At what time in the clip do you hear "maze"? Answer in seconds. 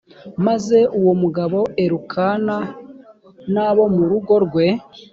0.45-0.77